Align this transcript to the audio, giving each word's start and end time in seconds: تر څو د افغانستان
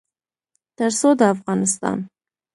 تر 0.77 0.91
څو 0.99 1.09
د 1.19 1.21
افغانستان 1.35 1.97